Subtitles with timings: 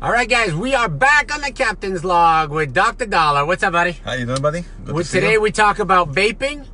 [0.00, 3.04] All right, guys, we are back on the captain's log with Dr.
[3.06, 3.44] Daller.
[3.46, 3.92] What's up, buddy?
[4.04, 4.60] How you doing, buddy?
[4.84, 5.40] Good Well, to see today you.
[5.40, 6.66] we talk about vaping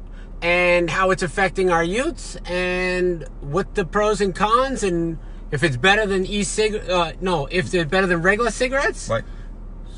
[0.42, 5.18] and how it's affecting our youths and what the pros and cons and
[5.50, 9.24] if it's better than e-cig uh, no, if it's better than regular cigarettes Right.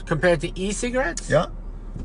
[0.04, 1.29] compared to e-cigarettes.
[1.29, 1.46] Yeah.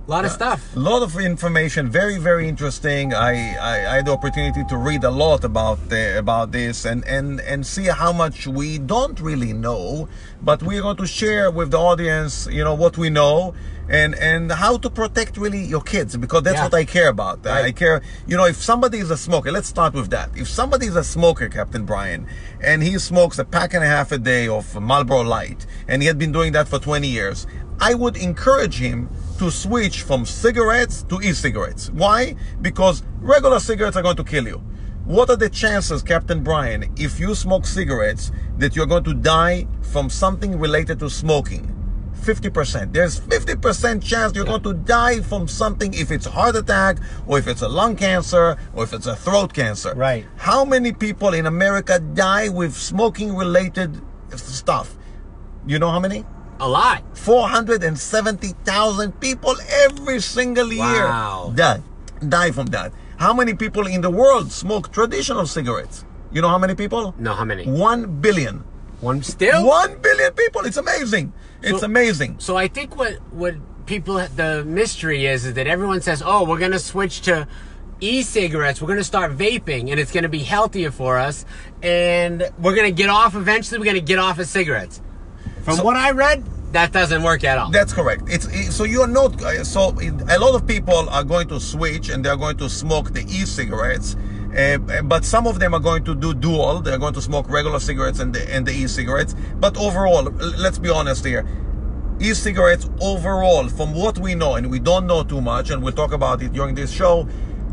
[0.07, 0.75] A lot of uh, stuff.
[0.75, 3.13] A lot of information, very, very interesting.
[3.13, 7.05] I, I, I had the opportunity to read a lot about the, about this and,
[7.05, 10.09] and, and see how much we don't really know,
[10.41, 13.53] but we're going to share with the audience, you know, what we know
[13.89, 16.63] and, and how to protect really your kids because that's Yeah.
[16.63, 17.45] what I care about.
[17.45, 20.30] I care, you know, if somebody is a smoker, let's start with that.
[20.35, 22.27] If somebody is a smoker, Captain Brien,
[22.61, 26.08] and he smokes a pack and a half a day of Marlboro Light, and he
[26.08, 27.47] had been doing that for 20 years,
[27.80, 29.09] I would encourage him
[29.41, 31.90] to switch from cigarettes to e-cigarettes.
[31.90, 32.36] Why?
[32.62, 34.58] Because regular cigarettes are going to kill you.
[35.05, 39.66] What are the chances, Captain Brien, if you smoke cigarettes, that you're going to die
[39.81, 41.76] from something related to smoking?
[42.22, 42.94] 50%.
[42.94, 47.39] There's 50% chance you're going to die from something if it's a heart attack or
[47.39, 49.95] if it's a lung cancer or if it's a throat cancer.
[49.95, 50.23] Right.
[50.36, 54.00] How many people in America die with smoking related
[54.36, 54.95] stuff?
[55.66, 56.26] You know how many?
[56.62, 57.02] A lot.
[57.17, 61.52] 470,000 people every single year Wow.
[61.56, 61.81] die,
[62.28, 62.92] die from that.
[63.17, 66.06] How many people in the world smoke traditional cigarettes?
[66.32, 67.14] You know how many people?
[67.17, 67.66] No, how many?
[67.66, 68.64] One billion.
[69.02, 69.66] One still?
[69.66, 70.62] One billion people.
[70.66, 71.34] It's amazing.
[71.64, 72.36] It's So- amazing.
[72.38, 73.56] So I think what what
[73.88, 77.48] people the mystery is is that everyone says, "Oh, we're going to switch to
[78.00, 78.80] e-cigarettes.
[78.82, 81.45] We're going to start vaping and it's going to be healthier for us
[81.84, 85.02] and we're going to get off eventually we're going to get off of cigarettes."
[85.64, 87.70] From So- what I read, that doesn't work at all.
[87.70, 88.23] That's correct.
[88.28, 91.59] It's it- so you're not uh, so it- a lot of people are going to
[91.59, 94.16] switch and they're going to smoke the e-cigarettes.
[94.58, 96.82] Uh, but some of them are going to do dual.
[96.82, 99.34] They're going to smoke regular cigarettes and the, and the e-cigarettes.
[99.59, 100.23] But overall,
[100.58, 101.45] let's be honest here.
[102.20, 106.12] E-cigarettes overall, from what we know, and we don't know too much, and we'll talk
[106.14, 107.28] about it during this show,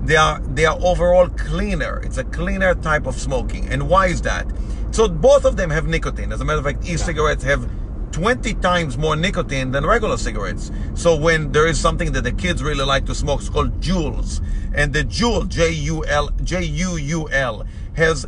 [0.08, 2.00] they are they are overall cleaner.
[2.02, 3.68] It's a cleaner type of smoking.
[3.68, 4.46] And why is that?
[4.90, 6.32] So both of them have nicotine.
[6.32, 7.70] As a matter of fact, e-cigarettes have
[8.12, 10.72] 20 times more nicotine than regular cigarettes.
[10.94, 14.42] So when there is something that the kids really like to smoke, it's called Juuls.
[14.74, 18.26] And the Juul, J-U-L, J-U-U-L, has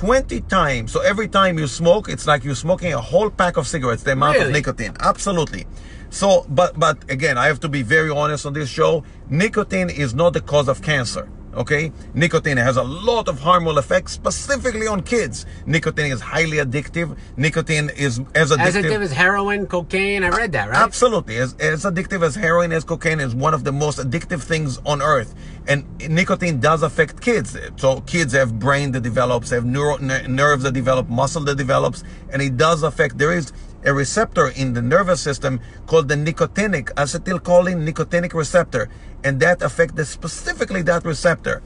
[0.00, 0.92] 20 times.
[0.92, 4.12] So every time you smoke, it's like you're smoking a whole pack of cigarettes, the
[4.12, 4.46] amount Really?
[4.46, 4.96] of nicotine.
[4.98, 5.66] Absolutely.
[6.08, 9.04] So, but, but again, I have to be very honest on this show.
[9.28, 11.28] Nicotine is not the cause of cancer.
[11.52, 15.46] Okay, nicotine has a lot of harmful effects, specifically on kids.
[15.66, 17.16] Nicotine is highly addictive.
[17.36, 18.60] Nicotine is as addictive.
[18.60, 20.78] As addictive as heroin, cocaine, I read that, right?
[20.78, 21.38] Absolutely.
[21.38, 25.02] As, as addictive as heroin, as cocaine is one of the most addictive things on
[25.02, 25.34] earth.
[25.66, 27.56] And nicotine does affect kids.
[27.76, 32.04] So kids have brain that develops, have neuro, ner- nerves that develop, muscle that develops,
[32.32, 33.52] and it does affect, there is
[33.84, 38.88] a receptor in the nervous system called the nicotinic, acetylcholine nicotinic receptor.
[39.24, 41.62] And that affects the- specifically that receptor.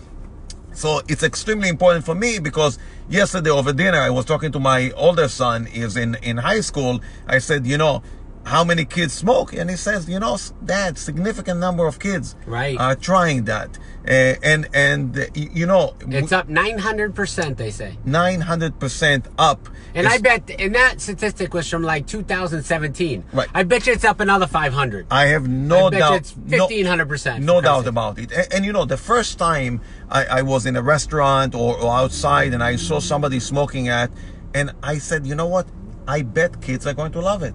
[0.72, 4.90] So it's extremely important for me because yesterday over dinner I was talking to my
[4.96, 7.00] older son is in in high school.
[7.28, 8.02] I said, you know,
[8.44, 9.52] how many kids smoke?
[9.54, 12.78] And he says, you know, dad, significant number of kids Right.
[12.78, 13.78] are trying that.
[14.06, 17.96] Uh, and and uh, you know, It's up 900%, they say.
[18.06, 19.68] 900% up.
[19.94, 23.24] And I bet, and that statistic was from like 2017.
[23.32, 23.48] Right.
[23.54, 25.06] I bet you it's up another 500.
[25.10, 26.16] I have no I bet you doubt.
[26.16, 27.40] it's 1500%.
[27.42, 28.32] No for doubt about it.
[28.32, 31.94] And, and you know, the first time I, I was in a restaurant or, or
[31.94, 34.10] outside and I saw somebody smoking at,
[34.52, 35.66] and I said, you know what?
[36.06, 37.54] I bet kids are going to love it.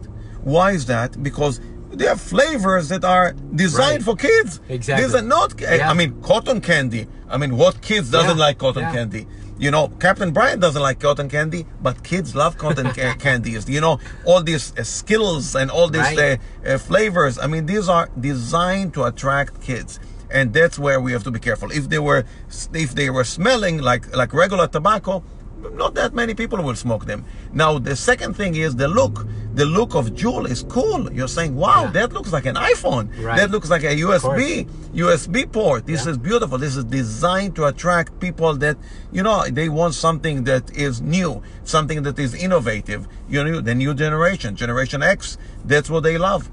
[0.56, 1.22] Why is that?
[1.22, 1.56] Because
[1.92, 3.28] they have flavors that are
[3.64, 4.04] designed Right.
[4.08, 4.60] for kids.
[4.70, 5.06] Exactly.
[5.06, 5.90] These are not, Yeah.
[5.92, 7.04] I mean, cotton candy.
[7.30, 8.46] I mean, what kids doesn't Yeah.
[8.48, 8.94] like cotton Yeah.
[8.98, 9.24] candy?
[9.66, 13.68] You know, Captain Brien doesn't like cotton candy, but kids love cotton ca- candies.
[13.76, 16.40] You know, all these uh, Skittles and all these Right.
[16.66, 17.38] uh, uh, flavors.
[17.38, 20.00] I mean, these are designed to attract kids,
[20.32, 21.70] and that's where we have to be careful.
[21.72, 22.24] If they were,
[22.86, 25.14] if they were smelling like like regular tobacco,
[25.74, 27.26] not that many people will smoke them.
[27.54, 29.26] Now, the second thing is the look.
[29.56, 31.12] The look of Juul is cool.
[31.12, 31.92] You're saying, "Wow, Yeah.
[31.92, 33.06] that looks like an iPhone.
[33.24, 33.38] Right.
[33.38, 35.86] That looks like a USB USB port.
[35.86, 36.12] This Yeah.
[36.12, 36.58] is beautiful.
[36.58, 38.78] This is designed to attract people that
[39.12, 43.08] you know they want something that is new, something that is innovative.
[43.30, 45.38] You know, the new generation, Generation X.
[45.66, 46.50] That's what they love.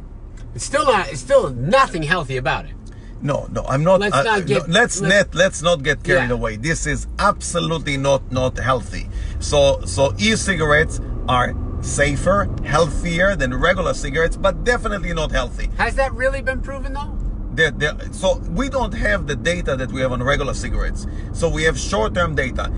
[0.54, 2.75] It's still not, it's still nothing healthy about it.
[3.22, 4.00] No, no, I'm not.
[4.00, 5.34] Let's uh, not no, get- let's let's- net.
[5.34, 6.34] Let's not get carried Yeah.
[6.34, 6.56] away.
[6.56, 9.08] This is absolutely not not healthy.
[9.40, 15.70] So so e-cigarettes are safer, healthier than regular cigarettes, but definitely not healthy.
[15.78, 17.12] Has that really been proven though?
[17.54, 21.06] They're, they're, so we don't have the data that we have on regular cigarettes.
[21.32, 22.70] So we have short-term data.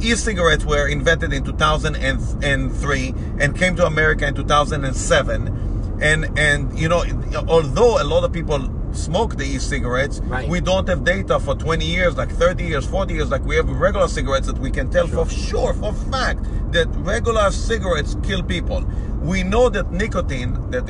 [0.00, 5.98] e-cigarettes were invented in 2003 and came to America in 2007.
[6.02, 7.04] And and you know,
[7.48, 8.58] although a lot of people
[8.94, 10.48] smoke the e-cigarettes, Right.
[10.48, 13.68] we don't have data for 20 years, like 30 years, 40 years, like we have
[13.68, 16.42] regular cigarettes that we can tell for sure, for fact,
[16.72, 18.84] that regular cigarettes kill people.
[19.20, 20.88] We know that nicotine that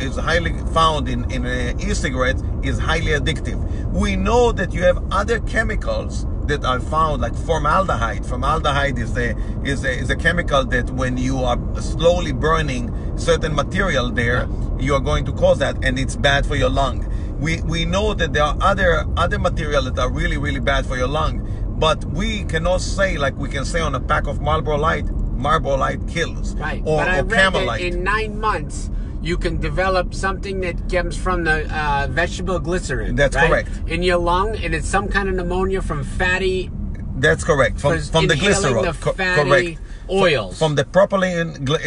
[0.00, 3.58] is highly found in, in uh, e-cigarettes is highly addictive.
[3.92, 8.24] We know that you have other chemicals that are found like formaldehyde.
[8.24, 13.52] Formaldehyde is a, is a, is a chemical that when you are slowly burning certain
[13.54, 14.48] material there,
[14.78, 17.05] you are going to cause that and it's bad for your lung.
[17.38, 20.96] We, we know that there are other other material that are really really bad for
[20.96, 21.42] your lung,
[21.78, 25.04] but we cannot say like we can say on a pack of Marlboro Light,
[25.36, 26.82] Marlboro Light kills, Right.
[26.84, 28.90] or, but I or read that in nine months
[29.22, 33.16] you can develop something that comes from the uh, vegetable glycerin.
[33.16, 33.48] That's right?
[33.48, 33.70] correct.
[33.88, 36.70] In your lung, and it's some kind of pneumonia from fatty,
[37.18, 37.80] That's correct.
[37.80, 38.84] From, from the glycerol.
[38.84, 39.80] the fatty correct.
[40.10, 40.58] Oils.
[40.58, 41.78] From the propylene uh, uh,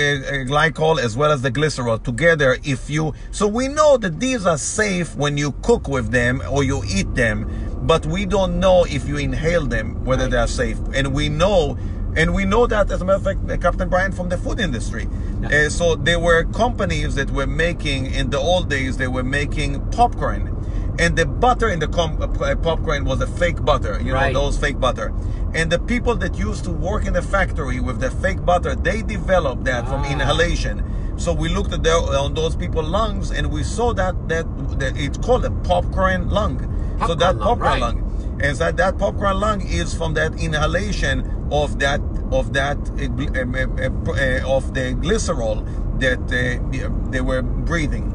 [0.46, 2.58] glycol as well as the glycerol together.
[2.64, 6.64] If you so we know that these are safe when you cook with them or
[6.64, 7.50] you eat them,
[7.84, 10.32] but we don't know if you inhale them whether Right.
[10.32, 10.78] they are safe.
[10.94, 11.78] And we know.
[12.16, 14.60] And we know that, as a matter of fact, uh, Captain Brien from the food
[14.60, 15.08] industry.
[15.42, 15.68] Yeah.
[15.68, 19.80] Uh, so there were companies that were making, in the old days, they were making
[19.92, 20.56] popcorn.
[21.00, 24.34] And the butter in the com- uh, popcorn was a fake butter, you Right.
[24.34, 25.14] know, those fake butter.
[25.54, 29.02] And the people that used to work in the factory with the fake butter, they
[29.02, 30.12] developed that from Ah.
[30.12, 30.84] inhalation.
[31.16, 34.46] So we looked at on those people's lungs and we saw that, that,
[34.80, 36.60] that it's called a popcorn lung.
[36.60, 37.82] so Popcorn that lung, popcorn right.
[37.82, 38.04] lung.
[38.42, 42.02] And so that popcorn lung is from that inhalation of that
[42.32, 43.46] of that uh, uh,
[43.82, 45.66] uh, uh, of the glycerol
[46.00, 48.14] that uh, they were breathing.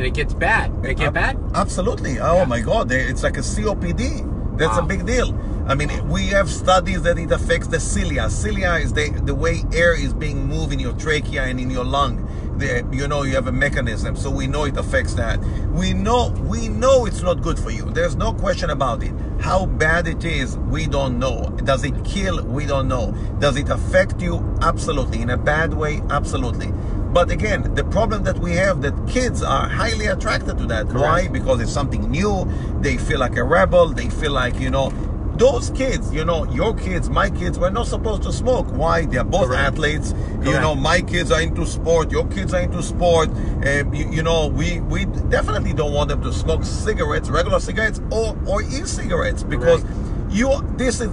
[0.00, 0.72] And it gets bad.
[0.82, 1.38] It get Ab- bad.
[1.54, 2.18] Absolutely.
[2.18, 2.44] Oh Yeah.
[2.46, 4.56] my God, it's like a COPD.
[4.56, 5.38] That's a big deal.
[5.66, 8.28] I mean, we have studies that it affects the cilia.
[8.30, 11.84] Cilia is the the way air is being moved in your trachea and in your
[11.84, 12.26] lung.
[12.58, 15.38] The, you know, you have a mechanism, so we know it affects that.
[15.72, 17.84] We know we know it's not good for you.
[17.90, 19.12] There's no question about it.
[19.40, 21.36] How bad it is, we don't know.
[21.64, 22.42] Does it kill?
[22.44, 23.12] We don't know.
[23.38, 24.34] Does it affect you?
[24.60, 25.22] Absolutely.
[25.22, 26.02] In a bad way?
[26.10, 26.70] Absolutely.
[27.12, 30.86] But again, the problem that we have that kids are highly attracted to that.
[30.92, 31.28] Why?
[31.28, 32.48] Because it's something new.
[32.80, 33.88] They feel like a rebel.
[33.88, 34.90] They feel like, you know,
[35.36, 38.66] those kids, you know, your kids, my kids, were not supposed to smoke.
[38.72, 39.06] Why?
[39.06, 39.72] They're both Correct.
[39.72, 40.14] athletes.
[40.42, 42.12] You know, my kids are into sport.
[42.12, 43.30] Your kids are into sport.
[43.30, 48.00] Um, you, you know, we we definitely don't want them to smoke cigarettes, regular cigarettes,
[48.10, 50.09] or or e-cigarettes because Right.
[50.30, 50.50] You.
[50.76, 51.10] This is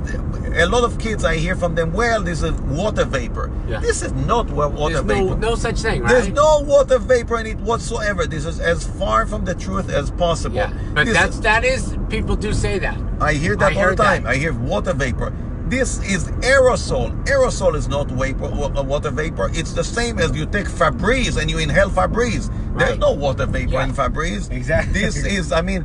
[0.56, 1.24] a lot of kids.
[1.26, 1.92] I hear from them.
[1.94, 3.52] Well, this is water vapor.
[3.68, 3.80] Yeah.
[3.80, 5.36] This is not wa- water There's vapor.
[5.40, 6.10] no no such thing, right?
[6.10, 8.26] There's no water vapor in it whatsoever.
[8.26, 10.56] This is as far from the truth as possible.
[10.56, 12.98] Yeah, but This- that's that is people do say that.
[13.20, 14.24] I hear that I all the time.
[14.24, 14.30] that.
[14.34, 15.34] I hear water vapor.
[15.70, 17.12] This is aerosol.
[17.26, 19.52] Aerosol is not vapor, wa- water vapor.
[19.54, 22.50] It's the same as you take Febreze and you inhale Febreze.
[22.78, 23.84] There's no water vapor Yeah.
[23.86, 24.50] in Febreze.
[24.50, 24.94] Exactly.
[25.02, 25.84] This is, I mean,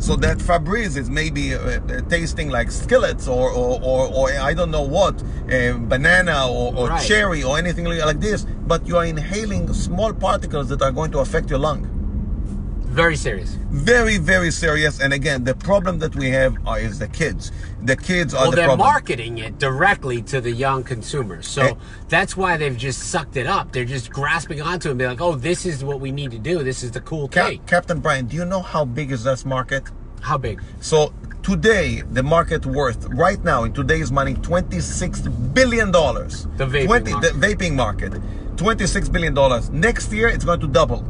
[0.00, 4.54] so that Febreze is maybe uh, uh, tasting like Skittles or, or, or, or I
[4.54, 7.06] don't know what, uh, banana or, or Right.
[7.06, 11.10] cherry or anything like like this, but you are inhaling small particles that are going
[11.12, 11.82] to affect your lung
[12.90, 13.56] Very serious.
[13.70, 17.52] very very serious and again the problem that we have are, is the kids
[17.82, 21.62] the kids are Well, the they're problem marketing it directly to the young consumers, so
[21.62, 21.74] Eh.
[22.08, 23.72] that's why they've just sucked it up.
[23.72, 26.38] They're just grasping onto it and be like, "Oh, this is what we need to
[26.38, 26.62] do.
[26.64, 29.44] This is the cool Ca- thing." captain brien do you know how big is this
[29.56, 29.84] market
[30.20, 30.60] How big?
[30.80, 30.98] so
[31.42, 35.20] today the market worth right now in today's money 26
[35.58, 37.20] billion dollars The vaping market.
[37.26, 38.12] the vaping market
[38.56, 41.02] 26 billion dollars next year it's going to double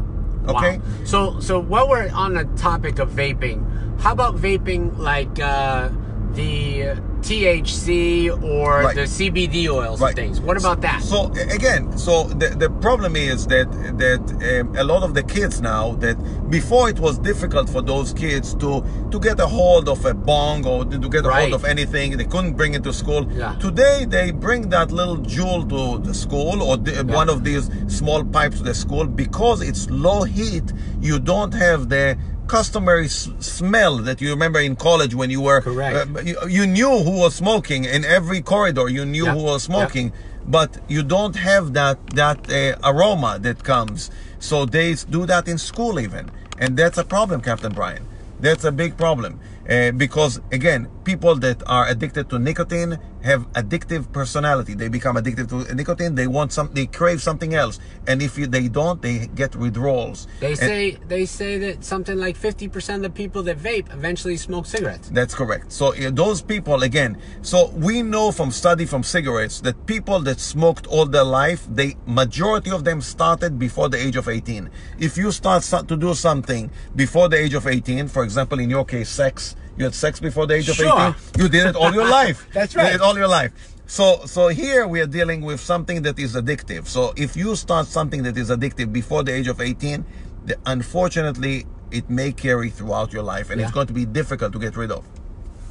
[0.49, 0.83] okay Wow.
[1.05, 3.65] So, so while we're on the topic of vaping,
[4.01, 5.91] how about vaping like uh,
[6.35, 8.95] the THC or Right.
[8.95, 10.09] the CBD oils Right.
[10.11, 10.41] and things?
[10.41, 11.03] What about that?
[11.03, 13.69] So again, so the, the problem is that
[13.99, 14.21] that
[14.61, 16.17] um, a lot of the kids now that
[16.51, 20.67] before it was difficult for those kids to to get a hold of a bong
[20.67, 21.41] or to get a Right.
[21.43, 23.23] hold of anything, they couldn't bring it to school.
[23.33, 23.55] Yeah.
[23.61, 28.25] Today they bring that little Juul to the school or the, one of these small
[28.25, 30.73] pipes to the school because it's low heat.
[31.01, 32.17] You don't have the
[32.51, 35.95] customary s- smell that you remember in college when you were Correct.
[35.97, 39.35] uh, you, you knew who was smoking in every corridor you knew Yeah.
[39.37, 39.71] who was Yeah.
[39.73, 40.09] smoking
[40.57, 44.11] but you don't have that that uh, aroma that comes
[44.49, 46.25] so they do that in school even
[46.63, 48.03] and that's a problem captain brien
[48.45, 54.11] that's a big problem uh, because again people that are addicted to nicotine have addictive
[54.13, 54.75] personality.
[54.75, 56.15] They become addicted to nicotine.
[56.15, 56.71] They want some.
[56.73, 60.27] They crave something else, and if you, they don't, they get withdrawals.
[60.41, 63.93] They And- say they say that something like fifty percent of the people that vape
[63.93, 65.09] eventually smoke cigarettes.
[65.11, 65.73] That's correct.
[65.73, 67.19] So uh, those people again.
[67.43, 71.97] So we know from study from cigarettes that people that smoked all their life, they
[72.07, 74.71] majority of them started before the age of 18.
[74.99, 78.85] If you start to do something before the age of 18, for example, in your
[78.85, 81.15] case, sex, you had sex before the age of Sure.
[81.33, 82.47] 18, you did it all your life.
[82.53, 82.95] That's You did right.
[82.97, 83.53] it all your life.
[83.87, 86.87] So, so here we are dealing with something that is addictive.
[86.87, 90.05] So if you start something that is addictive before the age of 18,
[90.45, 94.59] the, unfortunately, it may carry throughout your life and it's going to be difficult to
[94.61, 95.05] get rid of.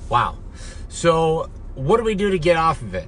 [0.10, 0.38] Wow.
[0.90, 3.08] So what do we do to get off of it?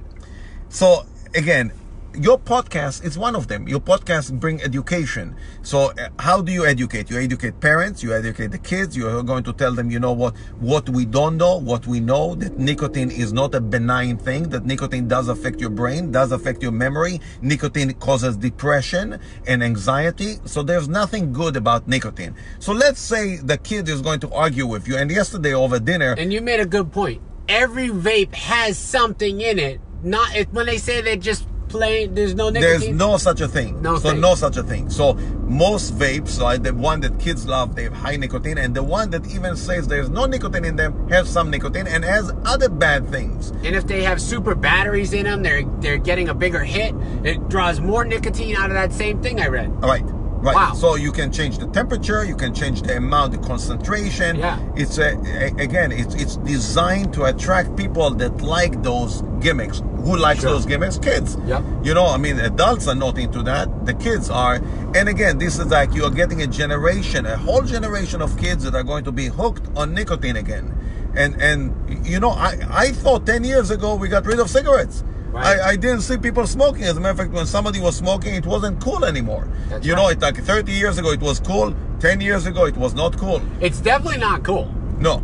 [0.70, 1.72] So again,
[2.14, 3.66] your podcast is one of them.
[3.66, 5.36] Your podcast bring education.
[5.62, 7.10] So uh, how do you educate?
[7.10, 8.96] You educate parents, you educate the kids.
[8.96, 12.00] You are going to tell them, you know what, what we don't know, what we
[12.00, 16.32] know, that nicotine is not a benign thing, that nicotine does affect your brain, does
[16.32, 17.20] affect your memory.
[17.40, 20.36] Nicotine causes depression and anxiety.
[20.44, 22.34] So there's nothing good about nicotine.
[22.58, 24.96] So let's say the kid is going to argue with you.
[24.96, 27.22] And yesterday over dinner, And you made a good point.
[27.48, 29.80] Every vape has something in it.
[30.04, 32.14] Not when they say they're just plain.
[32.14, 32.80] There's no nicotine.
[32.80, 33.82] There's no such a thing.
[33.82, 34.20] No so thing.
[34.20, 34.90] no such a thing.
[34.90, 38.82] So most vapes, like the one that kids love, they have high nicotine, and the
[38.82, 42.68] one that even says there's no nicotine in them has some nicotine and has other
[42.68, 43.50] bad things.
[43.64, 46.94] And if they have super batteries in them, they're they're getting a bigger hit.
[47.24, 49.68] It draws more nicotine out of that same thing I read.
[49.82, 50.04] All right.
[50.42, 50.56] Right.
[50.56, 50.74] Wow.
[50.74, 54.36] So you can change the temperature, you can change the amount, the concentration.
[54.36, 54.58] Yeah.
[54.74, 59.78] It's a, a- again, it's it's designed to attract people that like those gimmicks.
[60.04, 60.50] Who likes Sure.
[60.50, 60.98] those gimmicks?
[60.98, 61.36] Kids.
[61.46, 61.62] Yeah.
[61.84, 63.86] You know, I mean, adults are not into that.
[63.86, 64.56] The kids are.
[64.96, 68.64] And again, this is like you are getting a generation, a whole generation of kids
[68.64, 70.74] that are going to be hooked on nicotine again.
[71.14, 75.04] And and you know, I I thought ten years ago we got rid of cigarettes.
[75.32, 75.60] Right.
[75.60, 76.84] I, I didn't see people smoking.
[76.84, 79.48] As a matter of fact, when somebody was smoking, it wasn't cool anymore.
[79.68, 81.74] That's you know, it like 30 years ago it was cool.
[82.00, 83.40] 10 years ago it was not cool.
[83.60, 84.70] It's definitely not cool.
[84.98, 85.22] No.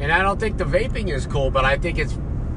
[0.00, 2.14] And I don't think the vaping is cool, but I think it's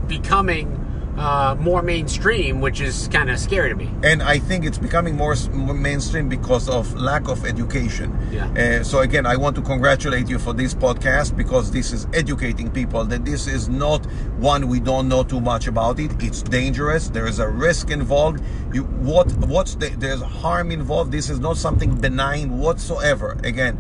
[0.08, 0.80] becoming
[1.18, 3.90] uh, more mainstream, which is kind of scary to me.
[4.04, 8.18] And I think it's becoming more more mainstream because of lack of education.
[8.32, 8.80] Yeah.
[8.80, 12.70] Uh, so again, I want to congratulate you for this podcast because this is educating
[12.72, 14.06] people that this is not
[14.40, 16.12] one we don't know too much about it.
[16.22, 17.10] It's dangerous.
[17.10, 18.44] There is a risk involved.
[18.74, 21.12] You what what's the, there's harm involved.
[21.12, 23.38] This is not something benign whatsoever.
[23.44, 23.78] Again.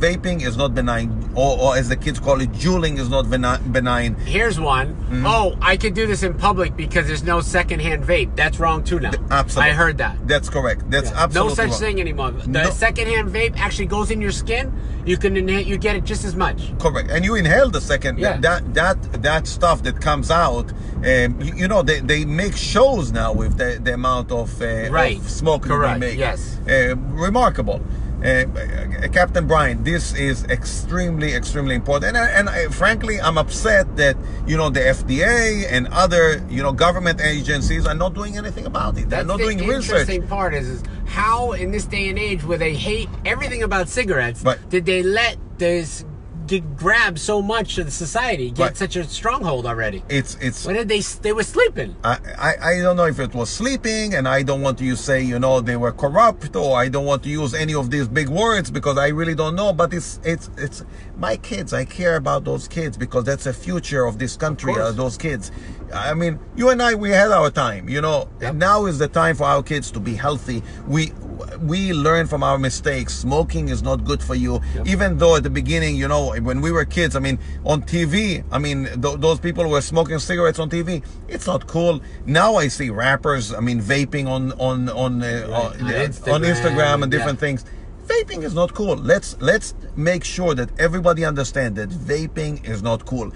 [0.00, 3.28] Vaping is not benign, or, or as the kids call it, juuling is not
[3.70, 4.14] benign.
[4.24, 4.94] Here's one.
[4.94, 5.26] Mm-hmm.
[5.26, 8.34] Oh, I could do this in public because there's no secondhand vape.
[8.34, 9.10] That's wrong too now.
[9.30, 10.26] Absolutely, I heard that.
[10.26, 10.90] That's correct.
[10.90, 11.24] That's Yeah.
[11.24, 11.80] absolutely no such wrong.
[11.80, 12.30] thing anymore.
[12.30, 12.70] The No.
[12.70, 14.72] secondhand vape actually goes in your skin.
[15.04, 16.72] You can inhale, you get it just as much.
[16.78, 18.38] Correct, and you inhale the second Yeah.
[18.38, 20.72] that that that stuff that comes out.
[21.04, 24.90] Um, you, you know they, they make shows now with the, the amount of, uh,
[24.90, 25.18] Right.
[25.18, 26.18] of smoke Correct, that they make.
[26.18, 26.58] yes.
[26.68, 27.80] uh, remarkable.
[28.22, 34.16] Uh, Captain Brien, this is extremely, extremely important, and, and I, frankly, I'm upset that
[34.46, 38.98] you know the FDA and other you know government agencies are not doing anything about
[38.98, 39.08] it.
[39.08, 39.86] They're That's not the doing research.
[39.86, 43.62] The interesting part is, is how in this day and age where they hate everything
[43.62, 44.58] about cigarettes, Right.
[44.68, 46.04] did they let this
[46.46, 48.76] get, grab so much of the society, get Right.
[48.76, 50.02] such a stronghold already?
[50.08, 51.00] It's it's When did they?
[51.00, 51.96] They were sleeping.
[52.04, 55.22] I, I, I don't know if it was sleeping and I don't want to say,
[55.22, 58.28] you know, they were corrupt or I don't want to use any of these big
[58.28, 59.72] words because I really don't know.
[59.72, 60.84] But it's it's it's
[61.16, 61.72] my kids.
[61.72, 64.86] I care about those kids because that's the future of this country, course.
[64.88, 65.50] uh, those kids.
[65.92, 68.28] I mean, you and I, we had our time, you know.
[68.40, 68.54] Yep.
[68.54, 70.62] Now is the time for our kids to be healthy.
[70.86, 71.12] We
[71.62, 73.14] we learn from our mistakes.
[73.14, 74.60] Smoking is not good for you.
[74.74, 74.86] Yep.
[74.86, 78.44] Even though at the beginning, you know, when we were kids, I mean, on TV,
[78.50, 81.04] I mean, th- those people were smoking cigarettes on TV.
[81.28, 82.00] It's not cool.
[82.26, 86.34] Now I see rappers, I mean, vaping on on on uh, on, on uh, Instagram,
[86.34, 87.18] on Instagram and yeah.
[87.18, 87.64] different things.
[88.06, 88.96] Vaping is not cool.
[88.96, 93.30] Let's let's make sure that everybody understand that vaping is not cool.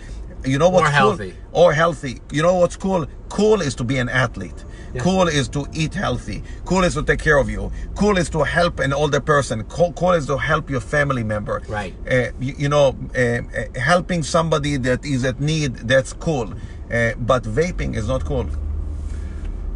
[0.44, 0.92] You know what's Or cool?
[0.92, 1.34] healthy.
[1.52, 2.20] Or healthy.
[2.32, 3.06] You know what's cool?
[3.28, 4.64] Cool is to be an athlete.
[4.94, 5.02] Yeah.
[5.02, 6.42] Cool is to eat healthy.
[6.64, 7.72] Cool is to take care of you.
[7.96, 9.64] Cool is to help an older person.
[9.64, 11.62] Cool, cool is to help your family member.
[11.68, 11.94] Right.
[12.08, 16.54] Uh, you, you know, uh, uh, helping somebody that is at need, that's cool.
[16.92, 18.46] Uh, but vaping is not cool.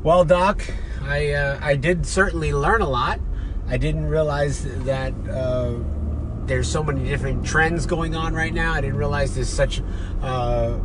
[0.05, 0.63] Well, Doc,
[1.03, 3.19] I uh, I did certainly learn a lot.
[3.67, 5.75] I didn't realize that uh,
[6.47, 8.73] there's so many different trends going on right now.
[8.73, 9.83] I didn't realize there's such.
[10.23, 10.79] Uh,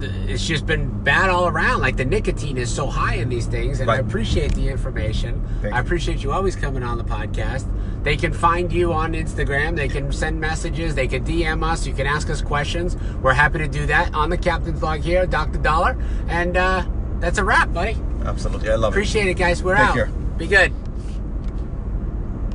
[0.00, 1.80] it's just been bad all around.
[1.80, 5.42] Like the nicotine is so high in these things, and I appreciate the information.
[5.62, 7.66] Thank I appreciate you always coming on the podcast.
[8.02, 9.74] They can find you on Instagram.
[9.76, 10.94] They can send messages.
[10.94, 11.86] They can DM us.
[11.86, 12.96] You can ask us questions.
[13.20, 15.58] We're happy to do that on the Captain's Log here, Dr.
[15.58, 16.00] Daller.
[16.28, 16.86] And uh,
[17.18, 17.96] that's a wrap, buddy.
[18.24, 18.96] Absolutely, I love it.
[18.96, 19.62] Appreciate it, guys.
[19.62, 19.94] We're Take out.
[19.94, 20.06] care.
[20.36, 20.72] Be good.